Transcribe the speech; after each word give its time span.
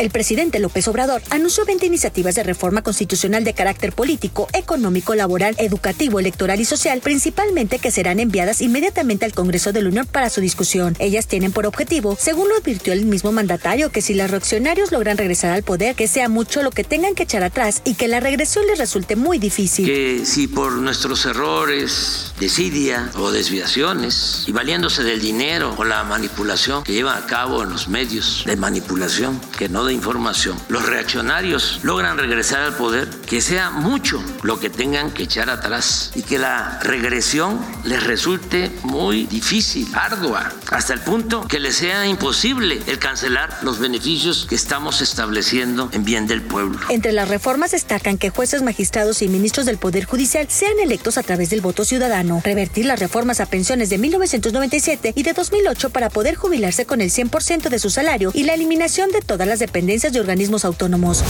El 0.00 0.08
presidente 0.08 0.60
López 0.60 0.88
Obrador 0.88 1.20
anunció 1.28 1.66
20 1.66 1.84
iniciativas 1.84 2.34
de 2.34 2.42
reforma 2.42 2.80
constitucional 2.80 3.44
de 3.44 3.52
carácter 3.52 3.92
político, 3.92 4.48
económico, 4.54 5.14
laboral, 5.14 5.54
educativo, 5.58 6.18
electoral 6.18 6.58
y 6.58 6.64
social, 6.64 7.02
principalmente 7.02 7.78
que 7.78 7.90
serán 7.90 8.18
enviadas 8.18 8.62
inmediatamente 8.62 9.26
al 9.26 9.34
Congreso 9.34 9.74
de 9.74 9.82
la 9.82 9.90
Unión 9.90 10.06
para 10.06 10.30
su 10.30 10.40
discusión. 10.40 10.96
Ellas 11.00 11.26
tienen 11.26 11.52
por 11.52 11.66
objetivo, 11.66 12.16
según 12.18 12.48
lo 12.48 12.56
advirtió 12.56 12.94
el 12.94 13.04
mismo 13.04 13.30
mandatario, 13.30 13.92
que 13.92 14.00
si 14.00 14.14
los 14.14 14.30
reaccionarios 14.30 14.90
logran 14.90 15.18
regresar 15.18 15.52
al 15.52 15.64
poder, 15.64 15.94
que 15.94 16.08
sea 16.08 16.30
mucho 16.30 16.62
lo 16.62 16.70
que 16.70 16.82
tengan 16.82 17.14
que 17.14 17.24
echar 17.24 17.42
atrás 17.42 17.82
y 17.84 17.92
que 17.92 18.08
la 18.08 18.20
regresión 18.20 18.66
les 18.68 18.78
resulte 18.78 19.16
muy 19.16 19.38
difícil. 19.38 19.84
que 19.84 20.22
si 20.24 20.48
por 20.48 20.72
nuestros 20.72 21.26
errores, 21.26 22.32
desidia 22.40 23.10
o 23.16 23.30
desviaciones, 23.32 24.44
y 24.46 24.52
valiéndose 24.52 25.02
del 25.02 25.20
dinero 25.20 25.74
o 25.76 25.84
la 25.84 26.04
manipulación 26.04 26.84
que 26.84 26.94
llevan 26.94 27.22
a 27.22 27.26
cabo 27.26 27.62
en 27.62 27.68
los 27.68 27.88
medios 27.88 28.44
de 28.46 28.56
manipulación, 28.56 29.38
que 29.58 29.68
no 29.68 29.89
de 29.90 29.94
información, 29.94 30.56
los 30.68 30.86
reaccionarios 30.86 31.80
logran 31.82 32.16
regresar 32.16 32.60
al 32.60 32.76
poder, 32.76 33.08
que 33.26 33.40
sea 33.40 33.70
mucho 33.70 34.22
lo 34.42 34.60
que 34.60 34.70
tengan 34.70 35.10
que 35.10 35.24
echar 35.24 35.50
atrás 35.50 36.12
y 36.14 36.22
que 36.22 36.38
la 36.38 36.78
regresión 36.80 37.58
les 37.82 38.04
resulte 38.04 38.70
muy 38.84 39.26
difícil, 39.26 39.88
ardua, 39.92 40.52
hasta 40.70 40.92
el 40.92 41.00
punto 41.00 41.44
que 41.48 41.58
les 41.58 41.74
sea 41.74 42.06
imposible 42.06 42.80
el 42.86 43.00
cancelar 43.00 43.58
los 43.62 43.80
beneficios 43.80 44.46
que 44.48 44.54
estamos 44.54 45.02
estableciendo 45.02 45.88
en 45.92 46.04
bien 46.04 46.28
del 46.28 46.42
pueblo. 46.42 46.78
Entre 46.88 47.10
las 47.10 47.28
reformas 47.28 47.72
destacan 47.72 48.16
que 48.16 48.30
jueces, 48.30 48.62
magistrados 48.62 49.22
y 49.22 49.28
ministros 49.28 49.66
del 49.66 49.78
Poder 49.78 50.04
Judicial 50.04 50.46
sean 50.48 50.78
electos 50.78 51.18
a 51.18 51.24
través 51.24 51.50
del 51.50 51.62
voto 51.62 51.84
ciudadano, 51.84 52.40
revertir 52.44 52.86
las 52.86 53.00
reformas 53.00 53.40
a 53.40 53.46
pensiones 53.46 53.90
de 53.90 53.98
1997 53.98 55.14
y 55.16 55.22
de 55.24 55.32
2008 55.32 55.90
para 55.90 56.10
poder 56.10 56.36
jubilarse 56.36 56.86
con 56.86 57.00
el 57.00 57.10
100% 57.10 57.68
de 57.68 57.78
su 57.80 57.90
salario 57.90 58.30
y 58.34 58.44
la 58.44 58.54
eliminación 58.54 59.10
de 59.10 59.20
todas 59.20 59.48
las 59.48 59.58
dependencias 59.58 59.79
de 60.12 60.20
organismos 60.20 60.64
autónomos. 60.64 61.22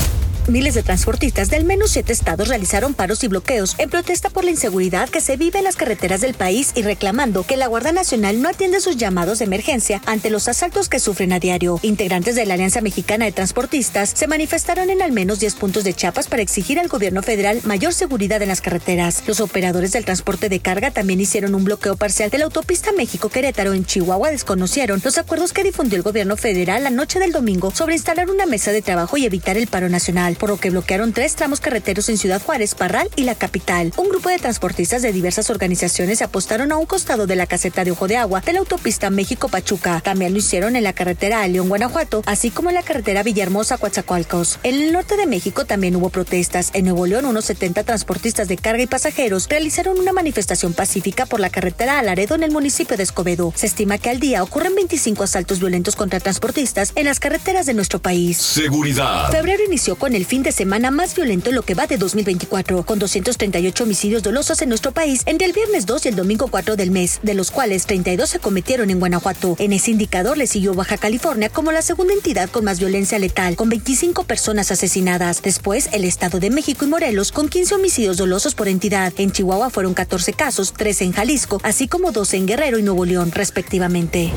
Miles 0.49 0.75
de 0.75 0.83
transportistas 0.83 1.51
de 1.51 1.57
al 1.57 1.65
menos 1.65 1.91
siete 1.91 2.13
estados 2.13 2.49
realizaron 2.49 2.95
paros 2.95 3.23
y 3.23 3.29
bloqueos 3.29 3.77
en 3.79 3.89
protesta 3.91 4.31
por 4.31 4.45
la 4.45 4.51
inseguridad 4.51 5.09
que 5.09 5.21
se 5.21 5.37
vive 5.37 5.59
en 5.59 5.65
las 5.65 5.77
carreteras 5.77 6.21
del 6.21 6.35
país 6.35 6.73
y 6.75 6.83
reclamando 6.83 7.45
que 7.45 7.57
la 7.57 7.69
Guardia 7.69 7.93
Nacional 7.93 8.43
no 8.43 8.49
atiende 8.49 8.81
sus 8.81 8.97
llamados 8.97 9.39
de 9.39 9.45
emergencia 9.45 10.01
ante 10.07 10.31
los 10.31 10.49
asaltos 10.49 10.89
que 10.89 10.99
sufren 10.99 11.33
a 11.33 11.39
diario. 11.39 11.79
Integrantes 11.83 12.35
de 12.35 12.47
la 12.47 12.55
Alianza 12.55 12.81
Mexicana 12.81 13.27
de 13.27 13.33
Transportistas 13.33 14.13
se 14.15 14.27
manifestaron 14.27 14.91
en 14.91 15.03
al 15.03 15.13
menos 15.13 15.41
10 15.41 15.55
puntos 15.55 15.85
de 15.85 15.95
Chiapas 15.95 16.27
para 16.27 16.43
exigir 16.43 16.81
al 16.81 16.89
gobierno 16.89 17.23
federal 17.23 17.61
mayor 17.65 17.93
seguridad 17.93 18.43
en 18.43 18.49
las 18.49 18.61
carreteras. 18.61 19.23
Los 19.27 19.41
operadores 19.41 19.93
del 19.93 20.05
transporte 20.05 20.49
de 20.49 20.61
carga 20.61 20.91
también 20.91 21.21
hicieron 21.21 21.55
un 21.55 21.65
bloqueo 21.65 21.97
parcial 21.97 22.31
de 22.31 22.39
la 22.39 22.47
autopista 22.47 22.93
México-Querétaro 22.93 23.73
en 23.73 23.85
Chihuahua. 23.85 24.31
Desconocieron 24.31 25.01
los 25.05 25.19
acuerdos 25.19 25.53
que 25.53 25.65
difundió 25.65 25.97
el 25.97 26.03
gobierno 26.03 26.37
federal 26.37 26.83
la 26.83 26.91
noche 26.91 27.19
del 27.19 27.33
domingo 27.33 27.71
sobre 27.73 27.95
instalar 27.95 28.31
una 28.31 28.47
mesa 28.47 28.73
de 28.73 28.83
trabajo 28.83 29.17
y 29.17 29.27
evitar 29.27 29.57
el 29.57 29.67
paro 29.67 29.89
nacional, 29.89 30.30
por 30.37 30.51
lo 30.51 30.57
que 30.57 30.71
bloquearon 30.71 31.13
tres 31.13 31.37
tramos 31.37 31.61
carreteros 31.61 32.09
en 32.09 32.19
Ciudad 32.19 32.43
Juárez, 32.43 32.75
Parral 32.75 33.09
y 33.17 33.25
la 33.25 33.35
capital. 33.35 33.93
Un 33.97 34.09
grupo 34.09 34.29
de 34.29 34.39
transportistas 34.39 35.03
de 35.03 35.13
diversas 35.13 35.51
organizaciones 35.51 36.19
se 36.19 36.25
apostaron 36.25 36.73
a 36.73 36.77
un 36.77 36.87
costado 36.87 37.27
de 37.27 37.37
la 37.37 37.47
caseta 37.47 37.85
de 37.85 37.91
Ojo 37.91 38.09
de 38.09 38.17
Agua 38.17 38.41
de 38.41 38.53
la 38.53 38.61
autopista 38.61 39.11
México-Pachuca. 39.11 40.01
También 40.01 40.33
lo 40.33 40.39
hicieron 40.39 40.77
en 40.77 40.85
la 40.85 40.93
carretera 40.93 41.43
a 41.43 41.49
León, 41.49 41.69
Guanajuato, 41.69 42.23
así 42.27 42.51
como 42.51 42.69
en 42.69 42.75
la 42.75 42.83
carretera 42.83 43.23
Villahermosa-Coatzacoalcos. 43.23 44.59
En 44.63 44.75
el 44.75 44.93
norte 44.93 45.17
de 45.17 45.27
México 45.27 45.65
también 45.65 45.97
hubo 45.97 46.11
protestas. 46.11 46.71
En 46.75 46.85
Nuevo 46.85 47.07
León, 47.07 47.25
unos 47.25 47.45
70 47.47 47.85
transportistas 47.85 48.49
de 48.49 48.57
carga 48.57 48.83
y 48.83 48.87
pasajeros 48.87 49.49
realizaron 49.49 49.99
una 49.99 50.13
manifestación 50.13 50.73
pacífica 50.73 51.27
por 51.27 51.41
la 51.41 51.51
carretera 51.51 51.99
a 51.99 52.03
Laredo 52.03 52.35
en 52.35 52.43
el 52.43 52.51
municipio 52.51 52.97
de 52.97 53.03
Escobedo. 53.03 53.53
Se 53.57 53.67
estima 53.67 53.99
que 53.99 54.11
al 54.11 54.21
día 54.21 54.43
ocurren 54.43 54.75
25 54.75 55.25
asaltos 55.25 55.61
violentos 55.61 55.97
contra 55.97 56.21
transportistas 56.21 56.93
en 56.95 57.07
las 57.07 57.21
carreteras 57.21 57.67
de 57.67 57.75
nuestro 57.75 58.01
país. 58.01 58.37
Seguridad. 58.37 59.31
Febrero 59.31 59.63
inició 59.65 59.97
con 59.97 60.15
el 60.15 60.20
fin 60.25 60.43
de 60.43 60.53
semana 60.53 60.91
más 60.91 61.15
violento 61.15 61.51
en 61.51 61.57
lo 61.57 61.63
que 61.63 61.75
va 61.75 61.87
de 61.87 61.97
2024, 61.97 62.85
con 62.85 62.99
238 62.99 63.85
homicidios 63.85 64.23
dolosos 64.23 64.63
en 64.63 64.69
nuestro 64.69 64.93
país 64.93 65.23
entre 65.27 65.47
el 65.47 65.53
viernes 65.53 65.87
2 65.87 66.07
y 66.07 66.09
el 66.09 66.17
domingo 66.17 66.49
4 66.49 66.77
del 66.77 66.91
mes, 66.91 67.21
de 67.23 67.35
los 67.35 67.51
cuales 67.51 67.87
32 67.87 68.29
se 68.29 68.39
cometieron 68.39 68.91
en 68.91 68.99
Guanajuato. 68.99 69.57
En 69.59 69.73
ese 69.73 69.91
indicador 69.91 70.39
le 70.39 70.47
siguió 70.47 70.75
Baja 70.75 70.99
California 70.99 71.49
como 71.49 71.73
la 71.73 71.83
segunda 71.83 72.15
entidad 72.15 72.51
con 72.51 72.65
más 72.65 72.79
violencia 72.79 73.19
letal, 73.19 73.57
con 73.57 73.69
25 73.69 74.25
personas 74.25 74.71
asesinadas. 74.71 75.43
Después, 75.43 75.89
el 75.93 76.05
Estado 76.05 76.41
de 76.41 76.51
México 76.51 76.85
y 76.85 76.89
Morelos, 76.89 77.33
con 77.33 77.49
15 77.49 77.75
homicidios 77.75 78.17
dolosos 78.17 78.55
por 78.55 78.69
entidad. 78.69 79.13
En 79.17 79.33
Chihuahua 79.33 79.71
fueron 79.71 79.95
14 79.95 80.33
casos, 80.33 80.73
13 80.73 81.05
en 81.05 81.13
Jalisco, 81.13 81.61
así 81.63 81.89
como 81.89 82.13
12 82.13 82.37
en 82.37 82.47
Guerrero 82.47 82.79
y 82.79 82.83
Nuevo 82.83 83.05
León, 83.05 83.33
respectivamente. 83.33 84.33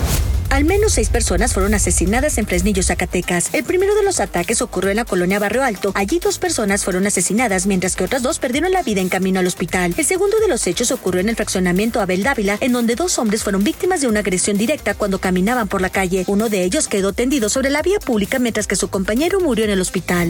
Al 0.54 0.66
menos 0.66 0.94
seis 0.94 1.10
personas 1.10 1.52
fueron 1.52 1.74
asesinadas 1.74 2.38
en 2.38 2.46
Fresnillo, 2.46 2.84
Zacatecas. 2.84 3.52
El 3.56 3.64
primero 3.64 3.96
de 3.96 4.04
los 4.04 4.20
ataques 4.20 4.62
ocurrió 4.62 4.92
en 4.92 4.98
la 4.98 5.04
colonia 5.04 5.40
Barrio 5.40 5.64
Alto. 5.64 5.92
Allí 5.96 6.20
dos 6.20 6.38
personas 6.38 6.84
fueron 6.84 7.08
asesinadas, 7.08 7.66
mientras 7.66 7.96
que 7.96 8.04
otras 8.04 8.22
dos 8.22 8.38
perdieron 8.38 8.72
la 8.72 8.84
vida 8.84 9.02
en 9.02 9.10
camino 9.10 9.40
al 9.40 9.48
hospital. 9.48 9.96
El 9.98 10.06
segundo 10.06 10.38
de 10.38 10.48
los 10.48 10.68
hechos 10.68 10.92
ocurrió 10.92 11.22
en 11.22 11.30
el 11.30 11.36
fraccionamiento 11.36 12.02
Abel 12.02 12.22
Dávila, 12.22 12.60
en 12.62 12.72
donde 12.72 12.94
dos 12.94 13.18
hombres 13.18 13.42
fueron 13.42 13.64
víctimas 13.64 14.02
de 14.02 14.08
una 14.08 14.20
agresión 14.20 14.56
directa 14.56 14.94
cuando 14.94 15.18
caminaban 15.18 15.68
por 15.68 15.82
la 15.82 15.90
calle. 15.90 16.24
Uno 16.28 16.50
de 16.50 16.64
ellos 16.64 16.88
quedó 16.88 17.14
tendido 17.14 17.50
sobre 17.50 17.72
la 17.72 17.82
vía 17.82 18.00
pública 18.00 18.38
mientras 18.38 18.68
que 18.68 18.76
su 18.76 18.90
compañero 18.90 19.40
murió 19.40 19.66
en 19.66 19.72
el 19.72 19.82
hospital. 19.82 20.30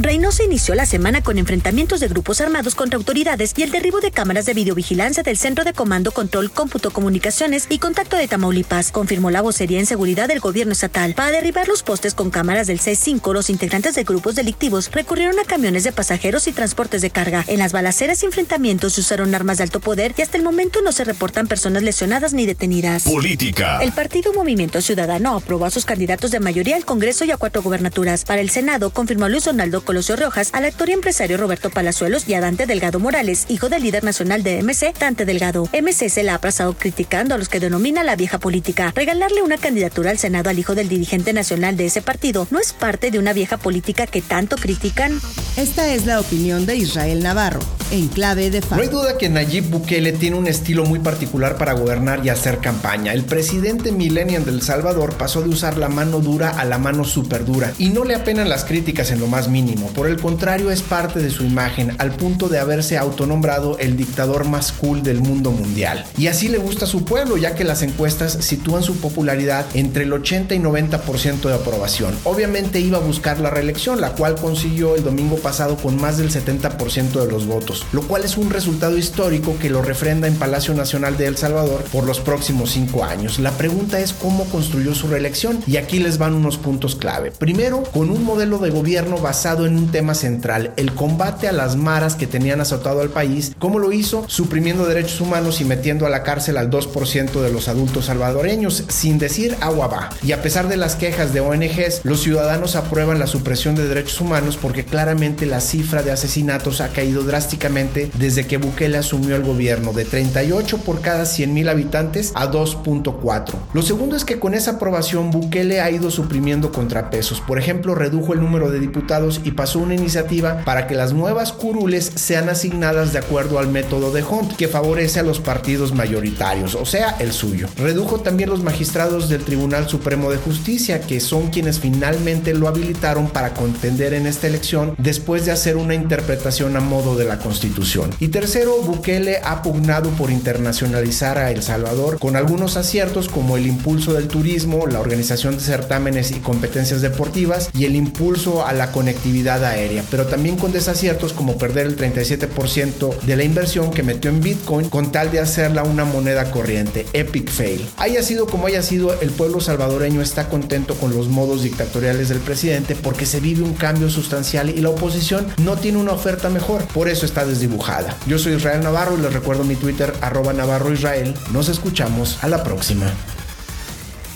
Reynosa 0.00 0.44
inició 0.44 0.76
la 0.76 0.86
semana 0.86 1.24
con 1.24 1.38
enfrentamientos 1.38 1.98
de 1.98 2.06
grupos 2.06 2.40
armados 2.40 2.76
contra 2.76 2.96
autoridades 2.96 3.52
y 3.56 3.64
el 3.64 3.72
derribo 3.72 3.98
de 3.98 4.12
cámaras 4.12 4.46
de 4.46 4.54
videovigilancia 4.54 5.24
del 5.24 5.36
Centro 5.36 5.64
de 5.64 5.72
Comando, 5.72 6.12
Control, 6.12 6.52
Cómputo, 6.52 6.92
Comunicaciones 6.92 7.66
y 7.68 7.80
Contacto 7.80 8.16
de 8.16 8.28
Tamaulipas, 8.28 8.92
confirmó 8.92 9.32
la 9.32 9.42
vocería 9.42 9.80
en 9.80 9.86
seguridad 9.86 10.28
del 10.28 10.38
gobierno 10.38 10.72
estatal. 10.72 11.14
Para 11.14 11.32
derribar 11.32 11.66
los 11.66 11.82
postes 11.82 12.14
con 12.14 12.30
cámaras 12.30 12.68
del 12.68 12.78
C5, 12.78 13.34
los 13.34 13.50
integrantes 13.50 13.96
de 13.96 14.04
grupos 14.04 14.36
delictivos 14.36 14.88
recurrieron 14.92 15.36
a 15.40 15.44
camiones 15.44 15.82
de 15.82 15.90
pasajeros 15.90 16.46
y 16.46 16.52
transportes 16.52 17.02
de 17.02 17.10
carga. 17.10 17.44
En 17.48 17.58
las 17.58 17.72
balaceras 17.72 18.22
y 18.22 18.26
enfrentamientos 18.26 18.92
se 18.92 19.00
usaron 19.00 19.34
armas 19.34 19.58
de 19.58 19.64
alto 19.64 19.80
poder 19.80 20.14
y 20.16 20.22
hasta 20.22 20.36
el 20.36 20.44
momento 20.44 20.80
no 20.80 20.92
se 20.92 21.02
reportan 21.02 21.48
personas 21.48 21.82
lesionadas 21.82 22.34
ni 22.34 22.46
detenidas. 22.46 23.02
Política. 23.02 23.80
El 23.82 23.90
partido 23.90 24.32
Movimiento 24.32 24.80
Ciudadano 24.80 25.34
aprobó 25.34 25.64
a 25.64 25.70
sus 25.72 25.84
candidatos 25.84 26.30
de 26.30 26.38
mayoría 26.38 26.76
al 26.76 26.84
Congreso 26.84 27.24
y 27.24 27.32
a 27.32 27.36
cuatro 27.36 27.62
gubernaturas. 27.62 28.24
Para 28.24 28.40
el 28.40 28.50
Senado, 28.50 28.90
confirmó 28.90 29.28
Luis 29.28 29.44
Donaldo 29.44 29.82
Colosio 29.88 30.16
Rojas, 30.16 30.50
al 30.52 30.66
actor 30.66 30.90
y 30.90 30.92
empresario 30.92 31.38
Roberto 31.38 31.70
Palazuelos 31.70 32.28
y 32.28 32.34
a 32.34 32.42
Dante 32.42 32.66
Delgado 32.66 33.00
Morales, 33.00 33.46
hijo 33.48 33.70
del 33.70 33.84
líder 33.84 34.04
nacional 34.04 34.42
de 34.42 34.62
MC, 34.62 34.92
Dante 35.00 35.24
Delgado. 35.24 35.66
MC 35.72 36.10
se 36.10 36.22
la 36.24 36.34
ha 36.34 36.40
pasado 36.42 36.74
criticando 36.74 37.34
a 37.34 37.38
los 37.38 37.48
que 37.48 37.58
denomina 37.58 38.04
la 38.04 38.14
vieja 38.14 38.38
política. 38.38 38.92
Regalarle 38.94 39.40
una 39.40 39.56
candidatura 39.56 40.10
al 40.10 40.18
Senado 40.18 40.50
al 40.50 40.58
hijo 40.58 40.74
del 40.74 40.90
dirigente 40.90 41.32
nacional 41.32 41.78
de 41.78 41.86
ese 41.86 42.02
partido 42.02 42.46
no 42.50 42.58
es 42.58 42.74
parte 42.74 43.10
de 43.10 43.18
una 43.18 43.32
vieja 43.32 43.56
política 43.56 44.06
que 44.06 44.20
tanto 44.20 44.56
critican. 44.56 45.22
Esta 45.56 45.90
es 45.94 46.04
la 46.04 46.20
opinión 46.20 46.66
de 46.66 46.76
Israel 46.76 47.22
Navarro, 47.22 47.60
en 47.90 48.08
clave 48.08 48.50
de 48.50 48.60
No 48.60 48.82
hay 48.82 48.88
duda 48.88 49.16
que 49.16 49.30
Nayib 49.30 49.70
Bukele 49.70 50.12
tiene 50.12 50.36
un 50.36 50.48
estilo 50.48 50.84
muy 50.84 50.98
particular 50.98 51.56
para 51.56 51.72
gobernar 51.72 52.26
y 52.26 52.28
hacer 52.28 52.58
campaña. 52.58 53.14
El 53.14 53.24
presidente 53.24 53.90
millennial 53.90 54.44
del 54.44 54.60
Salvador 54.60 55.14
pasó 55.16 55.40
de 55.40 55.48
usar 55.48 55.78
la 55.78 55.88
mano 55.88 56.20
dura 56.20 56.50
a 56.50 56.66
la 56.66 56.76
mano 56.76 57.04
super 57.04 57.46
dura 57.46 57.72
y 57.78 57.88
no 57.88 58.04
le 58.04 58.14
apenan 58.14 58.50
las 58.50 58.66
críticas 58.66 59.10
en 59.12 59.20
lo 59.20 59.28
más 59.28 59.48
mínimo. 59.48 59.77
Por 59.86 60.08
el 60.08 60.20
contrario, 60.20 60.70
es 60.70 60.82
parte 60.82 61.20
de 61.20 61.30
su 61.30 61.44
imagen 61.44 61.94
al 61.98 62.12
punto 62.12 62.48
de 62.48 62.58
haberse 62.58 62.98
autonombrado 62.98 63.78
el 63.78 63.96
dictador 63.96 64.44
más 64.44 64.72
cool 64.72 65.02
del 65.02 65.20
mundo 65.20 65.50
mundial. 65.50 66.04
Y 66.16 66.26
así 66.26 66.48
le 66.48 66.58
gusta 66.58 66.84
a 66.84 66.88
su 66.88 67.04
pueblo, 67.04 67.36
ya 67.36 67.54
que 67.54 67.64
las 67.64 67.82
encuestas 67.82 68.32
sitúan 68.40 68.82
su 68.82 68.96
popularidad 68.96 69.66
entre 69.74 70.04
el 70.04 70.12
80 70.12 70.54
y 70.54 70.58
90% 70.58 71.40
de 71.42 71.54
aprobación. 71.54 72.16
Obviamente 72.24 72.80
iba 72.80 72.98
a 72.98 73.02
buscar 73.02 73.40
la 73.40 73.50
reelección, 73.50 74.00
la 74.00 74.12
cual 74.12 74.36
consiguió 74.36 74.96
el 74.96 75.04
domingo 75.04 75.36
pasado 75.36 75.76
con 75.76 76.00
más 76.00 76.18
del 76.18 76.30
70% 76.30 77.24
de 77.24 77.30
los 77.30 77.46
votos, 77.46 77.86
lo 77.92 78.02
cual 78.02 78.24
es 78.24 78.36
un 78.36 78.50
resultado 78.50 78.96
histórico 78.96 79.56
que 79.58 79.70
lo 79.70 79.82
refrenda 79.82 80.26
en 80.26 80.36
Palacio 80.36 80.74
Nacional 80.74 81.16
de 81.16 81.26
El 81.26 81.36
Salvador 81.36 81.82
por 81.92 82.04
los 82.04 82.20
próximos 82.20 82.70
cinco 82.70 83.04
años. 83.04 83.38
La 83.38 83.52
pregunta 83.52 84.00
es 84.00 84.12
cómo 84.12 84.44
construyó 84.46 84.94
su 84.94 85.08
reelección 85.08 85.62
y 85.66 85.76
aquí 85.76 85.98
les 85.98 86.18
van 86.18 86.34
unos 86.34 86.58
puntos 86.58 86.96
clave. 86.96 87.30
Primero, 87.30 87.82
con 87.82 88.10
un 88.10 88.24
modelo 88.24 88.58
de 88.58 88.70
gobierno 88.70 89.18
basado 89.18 89.57
en 89.66 89.76
un 89.76 89.90
tema 89.90 90.14
central, 90.14 90.72
el 90.76 90.94
combate 90.94 91.48
a 91.48 91.52
las 91.52 91.76
maras 91.76 92.14
que 92.16 92.26
tenían 92.26 92.60
azotado 92.60 93.00
al 93.00 93.10
país. 93.10 93.54
¿Cómo 93.58 93.78
lo 93.78 93.92
hizo? 93.92 94.24
Suprimiendo 94.28 94.86
derechos 94.86 95.20
humanos 95.20 95.60
y 95.60 95.64
metiendo 95.64 96.06
a 96.06 96.10
la 96.10 96.22
cárcel 96.22 96.56
al 96.56 96.70
2% 96.70 97.40
de 97.40 97.52
los 97.52 97.68
adultos 97.68 98.06
salvadoreños, 98.06 98.84
sin 98.88 99.18
decir 99.18 99.56
agua 99.60 99.86
va. 99.86 100.10
Y 100.22 100.32
a 100.32 100.42
pesar 100.42 100.68
de 100.68 100.76
las 100.76 100.96
quejas 100.96 101.32
de 101.32 101.40
ONGs, 101.40 102.00
los 102.04 102.22
ciudadanos 102.22 102.76
aprueban 102.76 103.18
la 103.18 103.26
supresión 103.26 103.74
de 103.74 103.88
derechos 103.88 104.20
humanos 104.20 104.56
porque 104.56 104.84
claramente 104.84 105.46
la 105.46 105.60
cifra 105.60 106.02
de 106.02 106.12
asesinatos 106.12 106.80
ha 106.80 106.88
caído 106.88 107.22
drásticamente 107.22 108.10
desde 108.18 108.46
que 108.46 108.56
Bukele 108.56 108.98
asumió 108.98 109.36
el 109.36 109.42
gobierno, 109.42 109.92
de 109.92 110.04
38 110.04 110.78
por 110.78 111.00
cada 111.00 111.26
100 111.26 111.52
mil 111.52 111.68
habitantes 111.68 112.32
a 112.34 112.50
2.4. 112.50 113.54
Lo 113.72 113.82
segundo 113.82 114.16
es 114.16 114.24
que 114.24 114.38
con 114.38 114.54
esa 114.54 114.72
aprobación 114.72 115.30
Bukele 115.30 115.80
ha 115.80 115.90
ido 115.90 116.10
suprimiendo 116.10 116.72
contrapesos. 116.72 117.40
Por 117.40 117.58
ejemplo, 117.58 117.94
redujo 117.94 118.32
el 118.32 118.40
número 118.40 118.70
de 118.70 118.80
diputados 118.80 119.40
pasó 119.52 119.78
una 119.78 119.94
iniciativa 119.94 120.62
para 120.64 120.86
que 120.86 120.94
las 120.94 121.12
nuevas 121.12 121.52
curules 121.52 122.12
sean 122.14 122.48
asignadas 122.48 123.12
de 123.12 123.18
acuerdo 123.18 123.58
al 123.58 123.68
método 123.68 124.12
de 124.12 124.22
Hunt, 124.22 124.56
que 124.56 124.68
favorece 124.68 125.20
a 125.20 125.22
los 125.22 125.40
partidos 125.40 125.92
mayoritarios, 125.92 126.74
o 126.74 126.86
sea, 126.86 127.16
el 127.18 127.32
suyo. 127.32 127.68
Redujo 127.76 128.20
también 128.20 128.50
los 128.50 128.62
magistrados 128.62 129.28
del 129.28 129.44
Tribunal 129.44 129.88
Supremo 129.88 130.30
de 130.30 130.38
Justicia, 130.38 131.00
que 131.00 131.20
son 131.20 131.48
quienes 131.48 131.78
finalmente 131.80 132.54
lo 132.54 132.68
habilitaron 132.68 133.28
para 133.28 133.54
contender 133.54 134.14
en 134.14 134.26
esta 134.26 134.46
elección 134.46 134.94
después 134.98 135.46
de 135.46 135.52
hacer 135.52 135.76
una 135.76 135.94
interpretación 135.94 136.76
a 136.76 136.80
modo 136.80 137.16
de 137.16 137.24
la 137.24 137.38
Constitución. 137.38 138.10
Y 138.20 138.28
tercero, 138.28 138.82
Bukele 138.82 139.38
ha 139.44 139.62
pugnado 139.62 140.10
por 140.10 140.30
internacionalizar 140.30 141.38
a 141.38 141.50
El 141.50 141.62
Salvador 141.62 142.18
con 142.18 142.36
algunos 142.36 142.76
aciertos 142.76 143.28
como 143.28 143.56
el 143.56 143.66
impulso 143.66 144.12
del 144.12 144.28
turismo, 144.28 144.86
la 144.86 145.00
organización 145.00 145.54
de 145.54 145.62
certámenes 145.62 146.30
y 146.30 146.40
competencias 146.40 147.00
deportivas 147.00 147.70
y 147.74 147.84
el 147.84 147.96
impulso 147.96 148.66
a 148.66 148.72
la 148.72 148.92
conectividad 148.92 149.37
aérea, 149.46 150.04
pero 150.10 150.26
también 150.26 150.56
con 150.56 150.72
desaciertos 150.72 151.32
como 151.32 151.58
perder 151.58 151.86
el 151.86 151.96
37% 151.96 153.20
de 153.20 153.36
la 153.36 153.44
inversión 153.44 153.90
que 153.90 154.02
metió 154.02 154.30
en 154.30 154.40
Bitcoin 154.40 154.88
con 154.88 155.12
tal 155.12 155.30
de 155.30 155.40
hacerla 155.40 155.84
una 155.84 156.04
moneda 156.04 156.50
corriente. 156.50 157.06
Epic 157.12 157.50
fail. 157.50 157.86
Haya 157.96 158.22
sido 158.22 158.46
como 158.46 158.66
haya 158.66 158.82
sido, 158.82 159.18
el 159.20 159.30
pueblo 159.30 159.60
salvadoreño 159.60 160.22
está 160.22 160.48
contento 160.48 160.94
con 160.94 161.14
los 161.14 161.28
modos 161.28 161.62
dictatoriales 161.62 162.28
del 162.28 162.38
presidente 162.38 162.96
porque 162.96 163.26
se 163.26 163.40
vive 163.40 163.62
un 163.62 163.74
cambio 163.74 164.10
sustancial 164.10 164.70
y 164.70 164.80
la 164.80 164.90
oposición 164.90 165.46
no 165.58 165.76
tiene 165.76 165.98
una 165.98 166.12
oferta 166.12 166.50
mejor. 166.50 166.84
Por 166.88 167.08
eso 167.08 167.26
está 167.26 167.44
desdibujada. 167.44 168.16
Yo 168.26 168.38
soy 168.38 168.54
Israel 168.54 168.82
Navarro 168.82 169.16
y 169.16 169.22
les 169.22 169.32
recuerdo 169.32 169.64
mi 169.64 169.76
Twitter 169.76 170.12
arroba 170.20 170.52
Navarro 170.52 170.92
Israel. 170.92 171.34
Nos 171.52 171.68
escuchamos 171.68 172.38
a 172.42 172.48
la 172.48 172.64
próxima. 172.64 173.12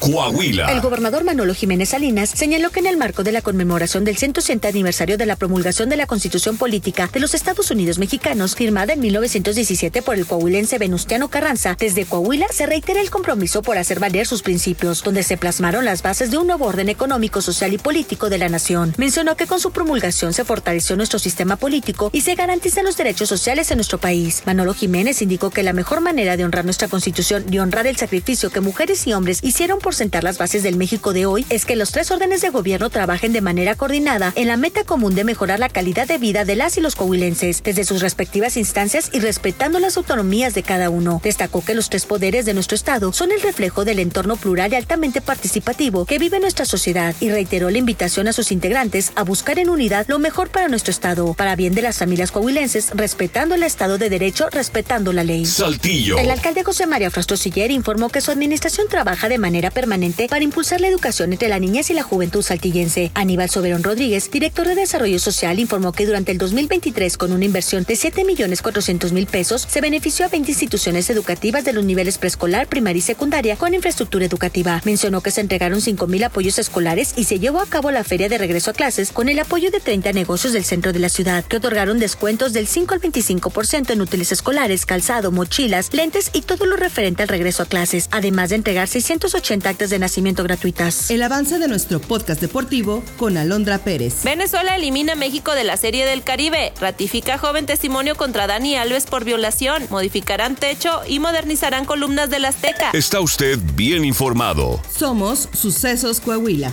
Coahuila. 0.03 0.73
El 0.73 0.81
gobernador 0.81 1.23
Manolo 1.23 1.55
Jiménez 1.55 1.91
Salinas 1.91 2.29
señaló 2.29 2.71
que 2.71 2.81
en 2.81 2.87
el 2.87 2.97
marco 2.97 3.23
de 3.23 3.31
la 3.31 3.41
conmemoración 3.41 4.05
del 4.05 4.17
180 4.17 4.67
aniversario 4.67 5.17
de 5.17 5.27
la 5.27 5.37
promulgación 5.37 5.89
de 5.89 5.97
la 5.97 6.09
Constitución 6.09 6.57
Política 6.57 7.09
de 7.13 7.21
los 7.21 7.35
Estados 7.35 7.71
Unidos 7.71 8.01
Mexicanos, 8.01 8.57
firmada 8.57 8.95
en 8.95 9.01
1917 9.01 10.03
por 10.03 10.17
el 10.17 10.27
coahuilense 10.27 10.79
Venustiano 10.79 11.29
Carranza, 11.29 11.77
desde 11.79 12.05
Coahuila 12.05 12.49
se 12.51 12.67
reitera 12.67 13.01
el 13.01 13.11
compromiso 13.11 13.63
por 13.63 13.79
hacer 13.79 14.01
valer 14.01 14.27
sus 14.27 14.43
principios, 14.43 15.05
donde 15.05 15.23
se 15.23 15.37
plasmaron 15.37 15.85
las 15.85 16.03
bases 16.03 16.33
de 16.33 16.39
un 16.39 16.49
nuevo 16.49 16.67
orden 16.67 16.89
económico, 16.89 17.41
social 17.41 17.73
y 17.73 17.79
político 17.79 18.29
de 18.29 18.39
la 18.39 18.49
nación. 18.49 18.95
Mencionó 18.99 19.37
que 19.37 19.47
con 19.47 19.61
su 19.61 19.71
promulgación 19.71 20.33
se 20.33 20.45
fortaleció 20.45 20.97
nuestro 20.97 21.21
sistema 21.21 21.55
político 21.55 22.11
y 22.13 22.23
se 22.23 22.35
garantizan 22.35 22.87
los 22.87 22.97
derechos 22.97 23.29
sociales 23.29 23.71
en 23.71 23.77
nuestro 23.77 23.99
país. 23.99 24.43
Manolo 24.47 24.75
Jiménez 24.75 25.23
indicó 25.23 25.51
que 25.51 25.63
la 25.63 25.73
mejor 25.73 26.01
manera 26.01 26.37
de 26.37 26.45
honrar 26.45 26.65
nuestra 26.65 26.89
Constitución 26.89 27.45
y 27.53 27.61
honrar 27.61 27.87
el 27.87 27.97
sacrificio 27.97 28.51
que 28.51 28.61
mujeres 28.61 29.07
y 29.07 29.13
hombres 29.13 29.39
hicieron 29.45 29.79
por 29.79 29.92
sentar 29.95 30.25
las 30.25 30.39
bases 30.39 30.63
del 30.63 30.77
México 30.77 31.13
de 31.13 31.27
hoy 31.27 31.47
es 31.49 31.65
que 31.65 31.77
los 31.77 31.93
tres 31.93 32.11
órdenes 32.11 32.41
de 32.41 32.51
gobierno 32.51 32.91
trabajen 32.91 33.33
de 33.33 33.41
manera 33.41 33.75
coordinada 33.75 34.33
en 34.37 34.49
la 34.49 34.57
meta 34.57 34.85
común 34.85 35.15
de 35.15 35.25
mejorar 35.25 35.59
la 35.59 35.69
calidad 35.69 36.07
de 36.07 36.19
vida 36.19 36.45
de 36.45 36.57
las 36.57 36.77
y 36.77 36.81
los 36.81 36.97
coahuilenses 36.97 37.63
desde 37.63 37.85
sus 37.85 38.01
respectivas 38.01 38.57
instancias 38.57 39.11
y 39.13 39.21
respetando 39.21 39.79
las 39.79 39.97
autonomías 39.97 40.55
de 40.55 40.63
cada 40.63 40.91
uno. 40.91 41.21
Destacó 41.23 41.65
que 41.65 41.75
los 41.75 41.91
tres 41.91 42.07
poderes 42.07 42.45
de 42.45 42.55
nuestro 42.55 42.75
Estado 42.75 43.13
son 43.13 43.33
el 43.33 43.41
reflejo 43.41 43.85
del 43.85 43.99
entorno 43.99 44.37
plural 44.37 44.73
y 44.73 44.77
altamente 44.77 45.21
participativo 45.21 46.05
que 46.05 46.19
vive 46.19 46.41
nuestra 46.41 46.65
sociedad 46.65 47.15
y 47.21 47.31
reiteró 47.31 47.71
la 47.71 47.79
invitación 47.79 48.29
a 48.29 48.33
sus 48.33 48.53
integrantes 48.53 49.13
a 49.15 49.23
buscar 49.23 49.59
en 49.59 49.69
unidad 49.69 50.07
lo 50.09 50.19
mejor 50.19 50.51
para 50.51 50.69
nuestro 50.69 50.91
Estado, 50.91 51.35
para 51.35 51.57
bien 51.57 51.75
de 51.75 51.83
las 51.83 51.99
familias 51.99 52.33
coahuilenses, 52.33 52.91
respetando 52.95 53.55
el 53.55 53.63
Estado 53.63 53.99
de 53.99 54.11
Derecho, 54.11 54.49
respetando 54.51 55.13
la 55.13 55.25
ley. 55.25 55.47
Saltillo. 55.47 56.19
El 56.19 56.31
alcalde 56.31 56.65
José 56.65 56.87
María 56.87 57.11
Frastro 57.11 57.37
Siller 57.37 57.71
informó 57.71 58.09
que 58.09 58.21
su 58.21 58.31
administración 58.31 58.87
trabaja 58.89 59.29
de 59.29 59.39
manera 59.39 59.71
permanente 59.83 60.29
para 60.29 60.45
impulsar 60.45 60.81
la 60.81 60.87
educación 60.87 61.33
entre 61.33 61.49
la 61.49 61.59
niñez 61.59 61.91
y 61.91 61.95
la 61.95 62.05
juventud 62.05 62.41
saltillense. 62.41 63.11
Aníbal 63.15 63.51
Soberón 63.51 63.83
Rodríguez, 63.83 64.31
director 64.31 64.69
de 64.69 64.77
Desarrollo 64.77 65.19
Social, 65.19 65.59
informó 65.59 65.91
que 65.91 66.07
durante 66.07 66.31
el 66.31 66.39
2023, 66.39 67.17
con 67.17 67.33
una 67.33 67.45
inversión 67.45 67.83
de 67.83 67.97
7 67.97 68.25
millones 68.25 68.63
400 68.63 69.11
mil 69.11 69.27
pesos, 69.27 69.67
se 69.69 69.81
benefició 69.81 70.25
a 70.25 70.29
20 70.29 70.53
instituciones 70.53 71.11
educativas 71.11 71.65
de 71.65 71.73
los 71.73 71.85
niveles 71.85 72.19
preescolar, 72.19 72.69
primaria 72.69 73.01
y 73.01 73.03
secundaria 73.03 73.57
con 73.57 73.75
infraestructura 73.75 74.25
educativa. 74.25 74.81
Mencionó 74.85 75.21
que 75.21 75.33
se 75.33 75.41
entregaron 75.41 75.81
5 75.81 76.07
mil 76.07 76.23
apoyos 76.23 76.61
escolares 76.61 77.15
y 77.17 77.25
se 77.25 77.41
llevó 77.41 77.59
a 77.59 77.67
cabo 77.67 77.91
la 77.91 78.05
feria 78.05 78.29
de 78.29 78.39
regreso 78.39 78.71
a 78.71 78.75
clases 78.75 79.11
con 79.11 79.29
el 79.29 79.41
apoyo 79.41 79.73
de 79.73 79.81
30 79.81 80.13
negocios 80.13 80.53
del 80.53 80.65
centro 80.65 80.93
de 80.93 81.01
la 81.01 81.09
ciudad, 81.09 81.45
que 81.45 81.57
otorgaron 81.57 81.99
descuentos 81.99 82.53
del 82.53 82.69
5 82.69 82.95
al 82.95 83.01
25% 83.01 83.91
en 83.91 84.01
útiles 84.01 84.31
escolares, 84.31 84.87
calzado, 84.87 85.33
mochilas, 85.33 85.93
lentes 85.93 86.31
y 86.33 86.43
todo 86.43 86.67
lo 86.67 86.77
referente 86.77 87.25
al 87.25 87.29
regreso 87.29 87.65
a 87.65 87.67
clases, 87.67 88.07
además 88.13 88.51
de 88.51 88.57
entregar 88.57 88.87
680 88.87 89.72
actas 89.73 89.91
de 89.91 89.99
nacimiento 89.99 90.43
gratuitas. 90.45 91.11
El 91.11 91.23
avance 91.23 91.59
de 91.59 91.67
nuestro 91.67 92.01
podcast 92.01 92.41
deportivo 92.41 93.03
con 93.17 93.37
Alondra 93.37 93.79
Pérez. 93.79 94.23
Venezuela 94.23 94.77
elimina 94.77 95.15
a 95.15 95.17
México 95.17 95.55
de 95.55 95.65
la 95.65 95.77
Serie 95.77 96.07
del 96.07 96.23
Caribe. 96.23 96.73
Ratifica 96.81 97.39
joven 97.39 97.67
testimonio 97.67 98.15
contra 98.15 98.47
Dani 98.47 98.77
Alves 98.77 99.07
por 99.07 99.25
violación. 99.25 99.87
Modificarán 99.91 100.57
techo 100.57 101.01
y 101.09 101.19
modernizarán 101.19 101.85
columnas 101.85 102.31
del 102.31 102.45
Azteca. 102.45 102.91
Está 102.93 103.21
usted 103.21 103.59
bien 103.75 104.05
informado. 104.05 104.81
Somos 104.95 105.49
Sucesos 105.53 106.21
Coahuila. 106.21 106.73